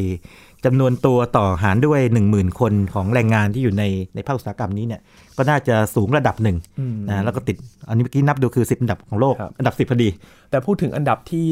[0.64, 5.00] จำนวนตัวต่อหารด้วย 1 0,000 คนของแรงงานที่อยู่ในในภาคอุตสาหกรรมนี้เนี่ย
[5.36, 7.56] ก็น่าจะสูงระดับหนึ่งอืมนะแล้วก็ติด
[7.88, 10.08] อันนี้เมื่อกี้นับดูคือ 10 อันดับของโลกครับอันดับ 10พอดี
[10.50, 11.46] แต่พูดถึงอันดับที่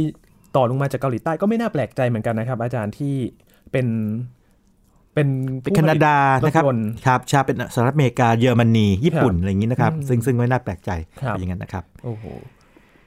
[0.57, 3.15] ต่อลงมาจากเกาหลีใต้ก็ไม่น่าแปลกใจเหมือนกันนะครับ อาจารย์ที่
[3.73, 3.87] เป็น
[5.15, 5.29] เป็น
[5.63, 12.25] เป็นผู้แคนาดาผลิตนะครับถยต์ครับชาเป็นสหรัฐอเมริกาเยอรมนี ญี่ปุ่นครับอะไรอย่างนี้นะครับอืมซึ่งซึ่งไม่น่าแปลกใจครับเป็นอย่างนั้นนะครับโอ้โห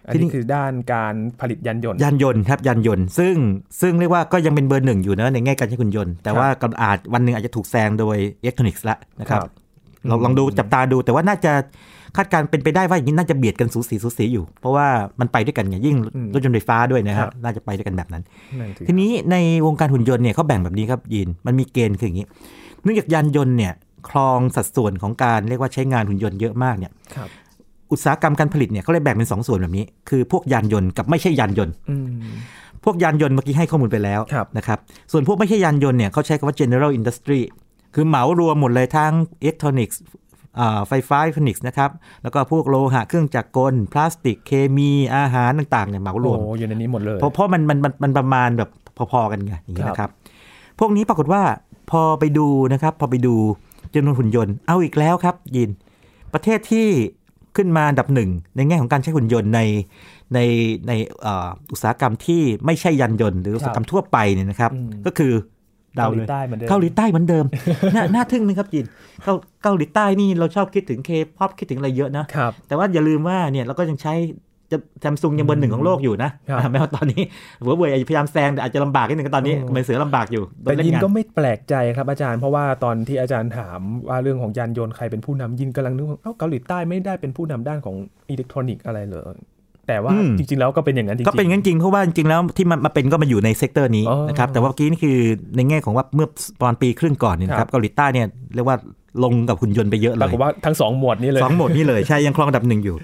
[0.08, 3.36] อันทีนี้นี้คือด้านการผลิตยานยนต์ยานยนต์ครับยานยนต์ ซึ่ง
[3.82, 9.52] ซึ่งเรียกว่าก็ยังเป็นเบอร์หนึ่งอยู่นะในแง่การใช้หุ่นยนต์ แต่ครับว่าก็อาจวันหนึ่งอาจจะถูกแซงโดยอิเล็กทรอนิกส์ละนะครับครับ
[10.10, 11.54] ลองอืมลองดูจับตาดูแต่ว่าน่าจะ
[12.18, 14.88] คาดการณ์เป็นไปได้ว่าอย่างนี้น่าจะเบียดกันสูสีสูสีอยู่ เพราะว่า
[15.20, 18.24] มันไปด้วยกันไงยิ่งอืมรถยนต์ไฟฟ้าด้วยนะคครัรับบน่าจะไปด้วยกันแบบนั้น
[18.60, 22.26] นั่นสิทีนี้ในวงการหุ่นยนต์เนี่ยเขาแบ่งแบบนี้ครับยีนมันมีเกณฑ์คืออย่างนี้
[22.84, 23.74] เนื่องจากยานยนต์เนี่ย
[24.10, 27.30] ครองสัดส่วนของการเรียกว่าใช้งานหุ่นยนต์เยอะมากเนี่ยครับ
[27.92, 32.08] อุตสาหกรรมการผลิตเนี่ยเขาเลยแบ่งเป็นสองส่วนแบบนี้ คือพวกยานยนต์กับไม่ใช่ยานยนต์อืม
[32.84, 34.80] พวกยานยนต์เมื่อกี้ให้ข้อมูลไปแล้วครับนะครับ
[35.12, 37.42] ส่วนพวกไม่ใช่ยานยนต์เนี่ยเขาใช้คำว่า general industry
[37.96, 40.23] คือเหมารวมหมดเลยทั้ง electronics อ่า
[40.88, 41.90] ไฟฟ้าอิเล็กทรอนิกส์นะครับ
[42.24, 48.70] แล้วก็พวกโลหะเครื่องจักรกล พลาสติกเคมีอาหารต่างๆเนี่ยเหมารวมโอ้อยู่ในนี้หมดเลย เพราะเพราะมันมันมันมันประมาณแบบ
[49.12, 50.10] พอๆกันไงอย่างนี้ครับนะครับ
[50.80, 51.42] พวกนี้ปรากฏว่า
[51.92, 53.36] พอไปดูนะครับ พอไปดู
[53.96, 55.70] จำนวนหุ่นยนต์เอาอีกแล้วครับ ยิน
[56.34, 56.88] ประเทศที่
[57.56, 59.62] ขึ้นมาอันดับหนึ่งในแง่ของการใช้หุ่นยนต์ใน
[60.34, 60.40] ใน
[60.88, 65.34] ในเอ่ออุตสาหกรรมที่ไม่ใช่ยานยนต์ หรืออุตสาหกรรมทั่วไปเนี่ยนะครับอืมก็คือ
[65.96, 67.46] เดาเลยเกาหลีใต้เหมือนเดิมเกาหลีใต้เหมือนเดิม
[67.96, 68.86] น่าน่าทึ่งไหมครับจีน
[69.24, 74.14] เกาเกาหลีใต้นี่เราชอบคิดถึงเคป๊อปคิดถึงอะไรเยอะนะครับแต่ว่าอย่าลืมว่าเนี่ยเราก็ยังใช้
[74.72, 77.22] จะซัมซุงยังเบอร์หนึ่งของโลกอยู่นะครับอ่าแม้ว่าตอนนี้
[77.62, 83.80] หัวเว่ยพยายามแซงแต่อาจจะลำบากนิดนึงตอนนี้โอ้เหมือนเสือลำบากอยู่โดแต่ยินก็ไม่แปลกใจครับอาจารย์เพราะว่าตอนที่อาจารย์ถาม
[84.10, 87.96] ว่าเรื่องของยานยนต์ใครเป็นผู้นำยินกำลังนึกว่าเอ้าเกาหลีใต้ไม่ได้เป็นผู้นำด้านของ
[88.30, 89.36] อิเล็กทรอนิกส์อะไรเลย
[89.88, 95.18] แต่ว่าอืมจริง ๆ แล้วก็เป็นอย่างนั้นจริงๆก็เป็นงั้นจริงเพราะว่าจริงๆแล้วที่มันมาเป็นก็มาอยู่ใน sector นี้อ๋อนะครับแต่ว่าเมื่อกี้นี่คือ
[95.56, 96.28] ในแง่ของว่าเมื่อ
[96.60, 98.78] ประมาณปีครึ่งก่อนเนี่ยนะคครัรับบเกาหลีใต้เนี่ยเรียกว่า
[99.24, 102.96] ลงกับหุ่นยนต์ไปเยอะเลปรากฏว่าทั้งสองหมวดนี้เลยสองหมวดนี้เลยใช่ยังครองอันดับหนึ่งอยู่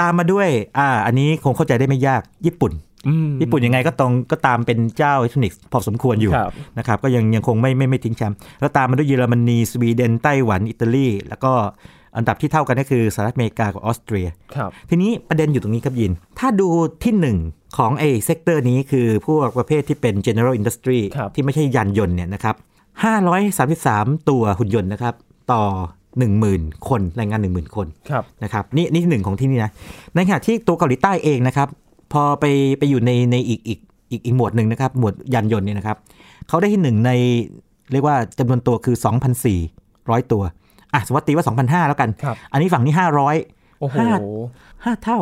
[0.00, 2.72] ตามมาด้วยอ่าอันนี้คงเข้าใจได้ไม่ยากญี่ปุ่น
[3.08, 11.52] อืมญี่ปุ่นยังไงก็ต้องก็ตามเป็นเจ้าอิเล็กทรอนิกส์พอสมควรอยู่ครับนะครับก็ยังยังคงไม่ไม่ไม่ทิ้งแชมป์แล้วตามมาด้วยเยอรมนีสวีเดนไต้หวันอิตาลี แล้วก็
[12.16, 14.26] อันดับที่เท่ากันก็คือสหรัฐอเมริกากับออสเตรีย
[14.56, 16.68] ครับทีนี้ประเด็นอยู่ตรงนี้ครับยิน ถ้าดู
[17.04, 17.38] ที่หนึ่ง
[17.78, 22.56] ของไอ้ sector นี้คือพวกประเภทที่เป็น general industry ครับที่ไม่ใช่ยานยนต์เนี่ยนะครับ
[23.42, 25.14] 533 ตัวหุ่นยนต์นะครับ
[25.52, 25.62] ต่อ
[26.26, 29.70] 10,000 คนแรงงาน 10,000 คนครับนะครับนี่นี่หนึ่งของที่นี่นะ
[30.14, 31.68] ในขณะที่ตัวเกาหลีใต้เองนะครับ
[32.12, 32.44] พอไป
[32.78, 35.96] ไปอยู่ในในอีกอีกอีกอีกหมวดหนึ่งนะครับ หมวดยานยนต์เนี่ยนะครับ
[36.48, 37.10] เขาได้ที่หนึ่งใน
[37.92, 38.96] เรียกว่าจำนวนตัวคือ
[39.64, 40.42] 2,400 ตัว
[40.96, 42.94] อะสมมติตีว่า 2,500 แล้วกันครับอันนี้ฝั่งนี้
[43.36, 44.08] 500โอ้โหห้า
[44.84, 45.18] ห้าเท่า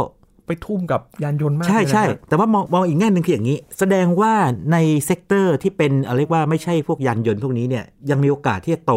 [0.47, 4.33] ไปทุ่มกับยานยนต์มาก ใช่เลยนะใช่ครับแต่ว่ามองมองอีกแง่หนึ่งคืออย่างนี้ แสดงว่า
[4.73, 8.95] ใน sector ที่เป็นอะไรเรียกว่าไม่ใช่พวกยานยนต์พวกนี้เนี่ยยังมีโอกาสที่จะโต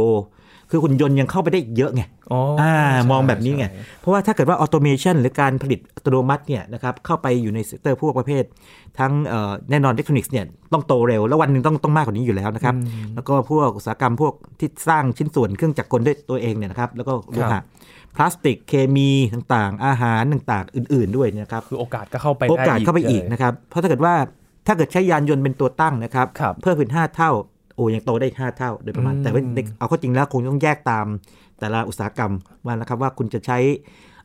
[0.70, 2.02] คือหุ่นยนต์ยังเข้าไปได้อีกเยอะไง
[2.32, 8.44] อ๋ออ่าใช่มองแบบนี้ไงใช่เพราะว่าถ้าเกิดว่า automation หรือการผลิตอัตโนมัติเนี่ยนะครับเข้าไปอยู่ใน sector พวกประเภท
[9.00, 12.76] ทั้งเอ่อแน่นอนอิเล็กทรอนิกส์เนี่ยต้องโตเร็ว แล้ววันหนึ่งต้องต้องมากกว่านี้อยู่แล้วนะครับ
[13.16, 17.62] แล้วก็พวกอุตสาหกรรมพวกที่สร้างชิ้นส่วนเครื่องจักรกลด้วยตัวเองเนี่ยนะครับแล้วก็โลหะ
[18.16, 24.14] พลาสติกเคมีต่างๆ อาหารต่างๆ อื่น ๆด้วยนะครับคือโอกาสก็เข้าไปโอกาสได้เข้าไปอีกเลยนะครับเพราะถ้าเกิดว่า
[24.68, 27.32] ถ้าเกิดใช้ยานยนต์เป็นตัวตั้งนะครับครับเพิ่มเป็นห้าเท่า
[27.78, 31.06] โอ้ยังโตได้อีกห้าเท่าโดยประมาณอืมแต่ว่าในเอาเข้าจริงแล้วคงต้องแยกตาม
[31.60, 32.32] แต่ละอุตสาหกรรม
[32.66, 33.58] ว่านะครับว่าคุณจะใช้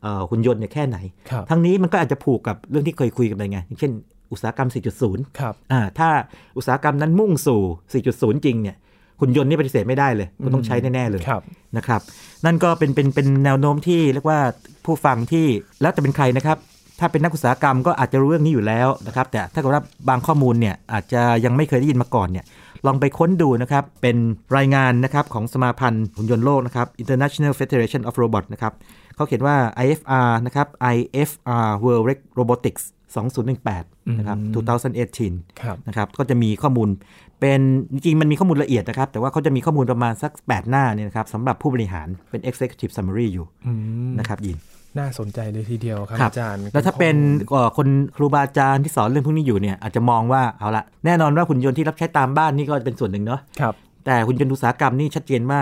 [0.03, 0.99] เอ่อหุ่นยนต์เนี่ยแค่ไหน
[1.31, 3.93] ครับทั้งนี้มันก็อาจจะผูกกับเรื่องที่เคยคุยกันไปไงอย่างเช่น
[4.33, 4.69] อุตสาหกรรม
[5.05, 6.09] 4.0ครับอ่าถ้า
[6.57, 7.61] อุตสาหกรรมนั้นมุ่งสู่
[8.39, 8.77] 4.0 จริงเนี่ย
[9.21, 11.43] หุ่นยนต์นี่ปฏิเสธไม่ได้เลยคุณต้องใช้แน่ ๆ เลยครับ
[11.77, 12.01] นะครับ
[12.45, 14.41] นั่นก็เป็นเป็นเป็นแนวโน้มที่เรียกว่า
[14.85, 15.47] ผู้ฟังที่
[15.81, 16.59] แล้วแต่เป็นใครนะครับ
[17.01, 22.45] ถ้าเป็นนักอุตสาหกรรมก็อาจจะรู้เรื่องนี้อยู่แล้วนะครับ แต่ถ้าเกิดว่าบางข้อมูลเนี่ยอาจจะยังไม่เคยได้ยินมาก่อนเนี่ย
[22.87, 24.17] ลองไปค้นดูนะครับ เป็น
[24.57, 28.73] รายงานนะครับของสมาพันธ์หุ่นยนต์โลกนะครับ International Federation of Robots นะครับ
[29.15, 30.67] เขาเขียนว่า IFR นะครับ
[30.97, 32.05] IFR World
[32.39, 32.83] Robotics
[33.51, 34.39] 2018 นะครับ
[34.99, 36.89] 2018ครับนะครับ ก็จะมีข้อมูล
[37.41, 37.61] เป็น
[37.93, 43.73] จริงๆมันมีข้อมูลละเอียดนะครับ แต่ว่าเขาจะมีข้อมูลประมาณสัก 8 หน้าเนี่ยนะครับสำหรับผู้บริหารเป็น executive summary อยู่อื
[44.09, 44.59] มนะครับยิน
[44.99, 53.75] น่าสนใจเลยทีเดียวครับครับอาจารย์ แล้วถ้าเป็นข้อมูลเอ่อคนครูบาอาจารย์ที่สอนเรื่องพวกนี้อยู่เนี่ยอาจจะมองว่าเอาละแน่นอนว่าหุ่นยนต์ที่รับใช้ตามบ้านนี่ก็เป็นส่วนหนึ่งเนาะครับ
[54.07, 55.61] แต่หุ่นยนต์อุตสาหกรรมนี่ชัดเจนว่า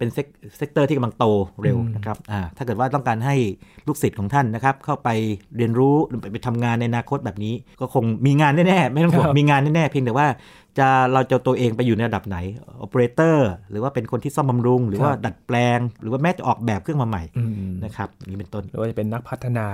[0.00, 0.26] เป็น sec-
[0.58, 1.24] sector ที่กำลังโต
[1.62, 3.36] เร็วอืมนะครับอ่าถ้าเกิดว่าต้องการให้
[3.86, 5.08] ลูกศิษย์ของท่านนะครับ เข้าไป
[5.56, 10.26] เรียนรู้หรือไปทำงานในอนาคตแบบนี้ ก็คงมีงานแน่ๆไม่ต้องห่วงมีงานแน่ๆเพียงแต่ว่า
[10.78, 12.36] จะเราจะเอาตัวเองไปอยู่ในระดับไหน
[12.78, 19.66] โอเปอเรเตอร์หรือว่าเป็นคนที่ซ่อมบำรุง หรือว่าดัดแปลง หรือว่าแม้จะออกแบบเครื่องมาใหม่อืมมนะครับอย่างนี้เป็นต้นหรือว่าจะเป็นนักพัฒนา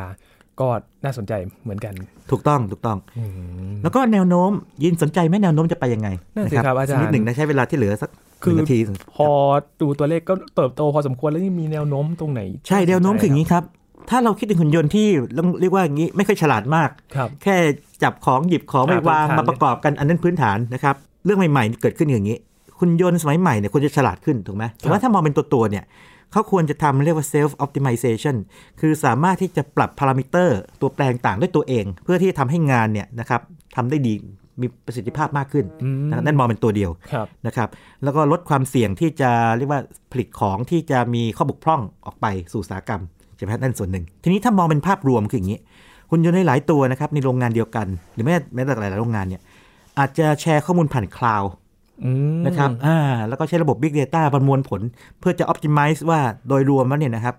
[0.60, 0.68] ก็
[1.04, 1.32] น่าสนใจ
[1.64, 1.94] เหมือนกัน
[2.30, 3.24] ถูกต้องถูกต้องอื
[3.72, 4.50] มแล้วก็แนวโน้ม
[4.82, 8.78] ยินสนใจไหมแนวโน้มจะไปยังไงนั่นสิครับอาจารย์สักนิดหนึ่งนะใช้เวลาที่เหลือสักห คือนึ่งนาที
[9.16, 9.28] พอ
[9.80, 13.64] ดูตัวเลขก็เติบโตพอสมควรแล้วนี่มีแนวโน้มตรงไหน ใช่แนวโน้มคืออย่างนี้ครับ
[14.10, 15.06] ถ้าเราคิดถึงหุ่นยนต์ที่
[15.38, 17.56] ต้องเรียกว่าอย่างนี้ไม่ค่อยฉลาดมากครับแค่
[18.02, 20.94] จับของหยิบของไปอ่าวางพื้นฐานมาประกอบกันอันนั้นพื้นฐานนะครับ
[21.24, 22.38] เรื่องใหม่ๆเกิดขึ้นอย่างนี้
[22.80, 25.84] หุ่นยนต์สมัยใหม่เนี่ยควรจะฉลาดขึ้นถูกไหมแต่ว่าถ้ามองเป็นตัวตัวๆเนี่ย
[26.32, 28.36] เขาควรจะทำเรียกว่า self optimization
[28.80, 33.40] คือสามารถที่จะปรับพารามิเตอร์ ตัวแปรต่างๆด้วยตัวเอง เพื่อที่จะทำให้งานเนี่ยนะครับ
[33.76, 34.14] ทำได้ดี
[34.60, 37.68] มีประสิทธิภาพมากขึ้นอืมนะนั่นมองเป็นตัวเดียวครับนะครับ
[38.04, 39.80] แล้วก็ลดความเสี่ยงที่จะเรียกว่า
[40.12, 43.02] ผลิตของที่จะมีข้อบกพร่องออกไปสู่อุตสาหกรรม
[43.36, 45.58] ใช่ไหมฮะนั่นส่วนหนึ่ง ทีนี้ถ้ามองเป็นภาพรวมคืออย่างนี้
[46.10, 49.42] หุ่นยนต์ในหลายตัวนะครับในโรงงานเดียวกัน หรือแม้แม้แต่หลายๆโรงงานเนี่ย
[49.98, 51.50] อาจจะแชร์ข้อมูลผ่าน cloud
[52.04, 54.80] อืมนะครับอ่าแล้วก็ใช้ระบบ Big Data ประมวลผล
[55.20, 57.34] เพื่อจะ optimize ว่าโดยรวมแล้วเนี่ยนะครับ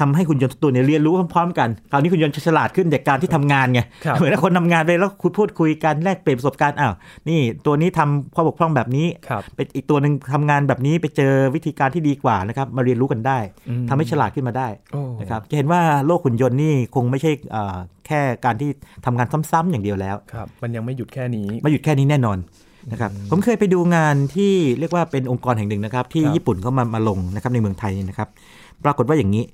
[0.00, 6.94] ทำให้หุ่นยนต์ทุกตัวเนี่ยเรียนรู้พร้อมๆกัน คราวนี้หุ่นยนต์จะฉลาดขึ้นจากการที่ทำงานไงครับเหมือนถ้าคนทำงานไปแล้วคุยพูดคุยกันแลกเปลี่ยนประสบการณ์ อ้าว
[7.28, 17.76] นี่ตัวนี้ทำข้อบกพร่องแบบนี้ครับไปอีกตัวหนึ่งทำงานแบบนี้ไปเจอวิธีการที่ดีกว่านะครับ มาเรียนรู้กันได้อืมทำให้ฉลาดขึ้นมาได้โอ้นะครับ จะเห็นว่าโลกหุ่นยนต์นี่คงไม่ใช่เอ่อ
[18.06, 18.70] แค่การที่
[19.06, 22.38] ทำงานซ้ำๆอย่างเดียวแล้ว ครับ มันยังไม่หยุดแค่นี้ ไม่หยุดแค่นี้แน่นอน
[22.92, 28.28] นะครับผมเคยไปดูงานที่เรียกว่าเป็นองค์กรแห่งหนึ่งนะครับ ที่ครับญี่ปุ่นเขามามาลงนะครับในเมืองไทยนี่นะครับ
[28.84, 29.44] ปรากฏว่าอย่างนี้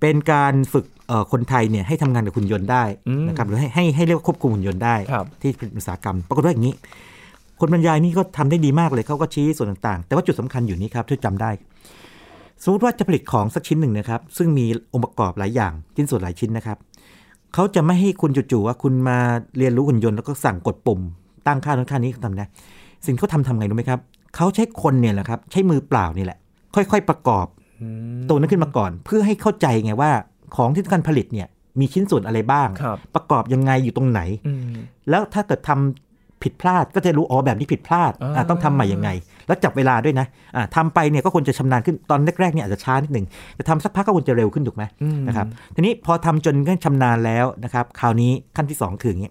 [0.00, 6.74] เป็นการฝึกเอ่อคนไทยเนี่ยให้ทำงานกับหุ่นยนต์ได้อืมนะครับหรือให้ให้ให้เรียกว่าควบคุมหุ่นยนต์ได้ครับที่เป็นอุตสาหกรรม ปรากฏว่าอย่างนี้
[7.60, 11.50] คนบรรยายนี่ก็ทำได้ดีมากเลยเขาก็ชี้ส่วนต่างๆ แต่ว่าจุดสำคัญอยู่นี่ครับที่จำได้
[12.62, 16.78] สมมติว่าจะผลิตของสักชิ้นหนึ่งนะครับ ซึ่งมีองค์ประกอบหลายอย่างชิ้นส่วนหลายชิ้นนะครับ
[17.54, 19.18] เขาจะไม่ให้คุณจู่ๆว่าคุณมา
[19.58, 21.00] เรียนรู้หุ่นยนต์แล้วก็สั่งกดปุ่ม
[21.46, 22.44] ตั้งค่านั้นค่านี้ทำได้
[23.06, 24.00] สิ่งที่เขาทำทำไงรู้ไหมครับ
[24.36, 26.38] เขาใช้คนเนี่ยแหละครับใช้มือเปล่านี่แหละ
[26.74, 27.57] ค่อย ๆ ประกอบอืม
[28.28, 30.10] ตัวนั้นขึ้นมาก่อน เพื่อให้เข้าใจไงว่า
[30.56, 31.48] ของที่ต้องการผลิตเนี่ย
[31.80, 34.74] มีชิ้นส่วนอะไรบ้างครับประกอบยังไงอยู่ตรงไหนอืม
[35.10, 39.08] แล้วถ้าเกิดทำผิดพลาดก็จะรู้อ๋อแบบนี้ผิดพลาดอ่าอ่าต้องทำใหม่ยังไง
[39.46, 49.30] แล้วจับเวลาด้วยนะอ่าทำไปเนี่ยก็ควรจะชำนาญขึ้นตอนแรกๆเนี่ยอาจจะช้านิดหนึ่งแต่ทำสักพักก็ควรจะเร็วขึ้นถูกไหมอืมนะครับทีนี้พอทำจนชำนาญแล้วนะครับคราวนี้ขั้นที่สองคืออย่างนี้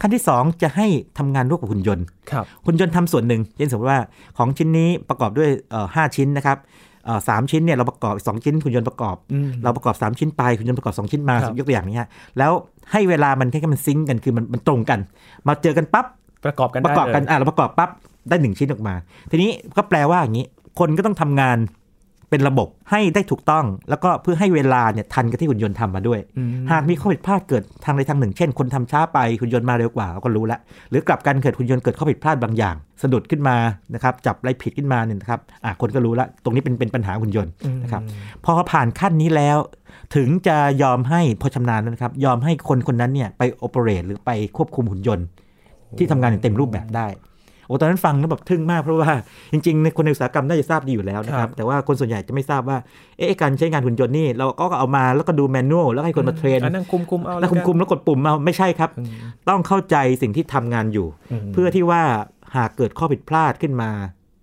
[0.00, 0.86] ขั้นที่สองจะให้
[1.18, 4.00] ทำงานร่วมกับหุ่นยนต์ครับหุ่นยนต์ทำส่วนหนึ่งเช่นสมมติว่า
[4.38, 6.91] ของชิ้นนี้ประกอบด้วยเอ่อห้าชิ้นนะครับเอ่อ
[7.28, 12.52] สามชิ้นเนี่ยเราประกอบอีกสองชิ้นหุ่นยนต์ประกอบอืมเราประกอบ 3 ชิ้นไปหุ่นยนต์ประกอบ 2 ชิ้นมาครับยกตัวอย่างนี้ฮะแล้ว
[12.92, 14.98] ให้เวลามันแค่มันซิงก์กันคือมันมันตรงกัน
[15.46, 16.06] มาเจอกันปั๊บ
[16.44, 17.90] ประกอบกันปได้ระกอบกันเลยอะเราประกอบปั๊บ
[18.28, 18.94] ได้หนึ่งชิ้นออกมา
[19.30, 20.46] ทีนี้ก็แปลว่าอย่างนี้
[20.78, 21.58] คนก็ต้องทำงาน
[22.32, 33.56] เป็นระบบให้ได้ถูกต้อง แล้วก็เพื่อให้เวลาเนี่ยทันกับที่หุ่นยนต์ทำมาด้วยอืมหากมีข้อผิดพลาดเกิดทางใดทางหนึ่ง เช่น คนทำช้าไปหุ่นยนต์มาเร็วกว่าเราก็รู้แล้วหรือกลับกันเกิดหุ่นยนต์เกิดข้อผิดพลาดบางอย่าง สะดุดขึ้นมา
[33.94, 38.02] นะครับจับอะไรผิดขึ้นมาเนี่ยนะครับอะคนก็รู้แล้วตรงนี้เป็นเป็นปัญหาหุ่นยนต์นะครับ
[38.44, 39.58] พอผ่านขั้นนี้แล้ว
[40.16, 45.26] ถึงจะยอมให้พอชำนาญแล้วนะครับยอมให้คนคนนั้นเนี่ยไปโอเปเรตหรือไปควบคุมหุ่นยนต์
[45.98, 47.06] ที่ทำงานอย่างเต็มรูปแบบได้
[47.66, 49.10] โอ้ตอนนั้นฟังแล้วแบบทึ่งมากเพราะว่า
[49.52, 52.78] จริงๆในคนในอุตสาหกรรมน่าจะทราบดีอยู่แล้วนะคครัรับบแต่ว่าคนส่วนใหญ่จะไม่ทราบว่า
[53.18, 59.08] เอ๊ะการใช้งานหุ่นยนต์นี่เราก็เอามาแล้วก็ดูแมนนวลแล้วให้คนมาเทรนอันนั่งคุมคุมๆเอาแล้วคุมๆแล้วกดปุ่มเอาไม่ใช่ครับอืม
[59.48, 61.06] ต้องเข้าใจสิ่งที่ทำงานอยู่
[61.48, 62.02] มเพื่อที่ว่า
[62.56, 63.90] หากเกิดข้อผิดพลาดขึ้นมา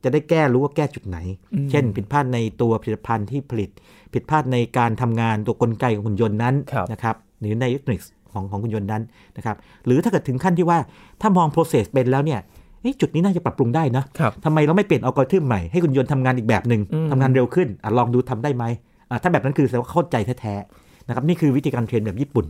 [0.03, 1.17] จะได้แก้รู้ว่าแก้จุดไหน
[1.53, 3.69] อืมเช่น ผิดพลาดในตัวผลิตภัณฑ์ที่ผลิต
[4.13, 9.03] ผิดพลาดในการทำงานตัวกลไกของหุ่นยนต์นั้นครับนะครับหรือในอิเล็กทรอนิกส์ของของหุ่นยนต์นั้น
[9.37, 9.55] นะครับ
[9.85, 10.79] หรือถ้าเกิดถึงขั้นที่ว่า
[11.21, 12.58] ถ้ามอง process เป็นแล้วเนี่ยเอ๊ะ
[13.01, 18.63] จุดนี้น่าจะปรับปรุงได้นะครับทำไมเราไม่เปลี่ยนอัลกอริทึมใหม่ให้หุ่นยนต์ทำงานอีกแบบหนึ่งอืมทำงานเร็วขึ้นอะลองดูทำได้ไหม
[19.09, 22.45] อะถ้าแบบนั้นคือแสดงว่าเข้าใจแท้ๆนะครับนี่คือวิธีการเทรนแบบญี่ปุ่น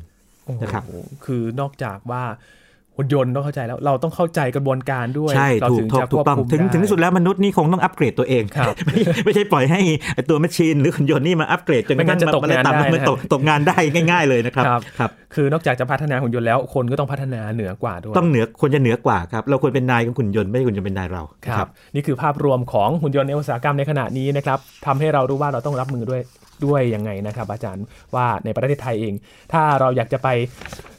[0.61, 2.23] นะครับโอ้โหคือนอกจากว่า
[2.99, 9.79] หุ่นยนต์ต้องเข้าใจแล้ว เราต้องเข้าใจกระบวนการด้วย ใช่เราถูกถึงถูกจะถูควกบต้องคุมถึงได้ถึงที่สุดแล้วมนุษย์นี่คงต้องอัปเกรดตัวเองครับไม่ไม่ใช่ปล่อยให้
[10.15, 26.21] ไอ้ตัวแมชชีนหรือหุ่นยนต์นี่มาอัปเกรดจนกระทั่งไม่งั้นจะตกมัได้งานตามได้มันนะตกตกงานได้ง่าย ๆเลยนะครับครับครับ คือนอกจากจะพัฒนาหุ่นยนต์แล้วคนก็ต้องพัฒนาเหนือกว่าด้วยต้องเหนือควรจะเหนือกว่าครับเราควรเป็นนายของหุ่นยนต์ไม่ใช่หุ่นยนต์เป็นนายเราครับนี่คือภาพรวมของหุ่นยนต์ในอุตสาหกรรมในขณะนี้นะครับทำให้เรารู้ว่าเราต้องรับมือด้วย
[26.65, 27.83] ด้วยยังไงนะครับ อาจารย์
[28.15, 29.13] ว่าในประเทศไทยเอง
[29.53, 30.27] ถ้าเราอยากจะไป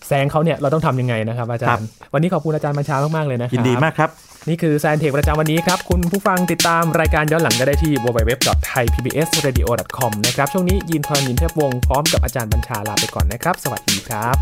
[0.08, 4.10] แซงเขาเนี่ยเราต้องทำยังไงนะครับ อาจารย์ วันนี้ขอบคุณอาจารย์บัญชามาก ๆ เลยนะครับยินดีมากครับ
[4.48, 14.36] นี่คือแซนเทคประจำวันนี้ครับ คุณผู้ฟังติดตามรายการย้อนหลังก็ได้ที่ www.thaipbsradio.com นะครับ ช่วงนี้ยินทรณินเทพวงศ์พร้อมกับอาจารย์บัญชาลาไปก่อนนะครับ สวัสดีครับ